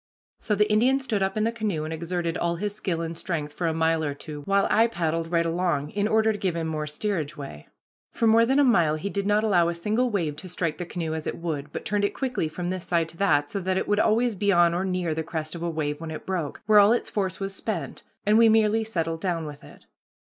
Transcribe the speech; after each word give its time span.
So 0.39 0.55
the 0.55 0.67
Indian 0.67 0.99
stood 0.99 1.21
up 1.21 1.37
in 1.37 1.43
the 1.43 1.51
canoe 1.51 1.83
and 1.83 1.93
exerted 1.93 2.35
all 2.35 2.55
his 2.55 2.73
skill 2.73 3.01
and 3.01 3.15
strength 3.15 3.53
for 3.53 3.67
a 3.67 3.71
mile 3.71 4.03
or 4.03 4.15
two, 4.15 4.41
while 4.45 4.67
I 4.71 4.87
paddled 4.87 5.31
right 5.31 5.45
along 5.45 5.91
in 5.91 6.07
order 6.07 6.31
to 6.31 6.39
give 6.39 6.55
him 6.55 6.65
more 6.65 6.87
steerage 6.87 7.37
way. 7.37 7.67
For 8.11 8.25
more 8.25 8.43
than 8.43 8.57
a 8.57 8.63
mile 8.63 8.95
he 8.95 9.11
did 9.11 9.27
not 9.27 9.43
allow 9.43 9.69
a 9.69 9.75
single 9.75 10.09
wave 10.09 10.37
to 10.37 10.49
strike 10.49 10.79
the 10.79 10.87
canoe 10.87 11.13
as 11.13 11.27
it 11.27 11.37
would, 11.37 11.71
but 11.71 11.85
turned 11.85 12.03
it 12.03 12.15
quickly 12.15 12.47
from 12.47 12.71
this 12.71 12.85
side 12.85 13.09
to 13.09 13.17
that, 13.17 13.51
so 13.51 13.59
that 13.59 13.77
it 13.77 13.87
would 13.87 13.99
always 13.99 14.33
be 14.33 14.51
on 14.51 14.73
or 14.73 14.83
near 14.85 15.13
the 15.13 15.21
crest 15.21 15.53
of 15.53 15.61
a 15.61 15.69
wave 15.69 16.01
when 16.01 16.09
it 16.09 16.25
broke, 16.25 16.63
where 16.65 16.79
all 16.79 16.93
its 16.93 17.11
force 17.11 17.39
was 17.39 17.53
spent, 17.53 18.01
and 18.25 18.39
we 18.39 18.49
merely 18.49 18.83
settled 18.83 19.21
down 19.21 19.45
with 19.45 19.63
it. 19.63 19.85